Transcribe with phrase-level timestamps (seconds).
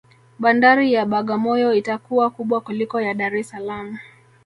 [0.39, 3.87] bandari ya bagamoyo itakuwa kubwa kuliko ya dar es salaam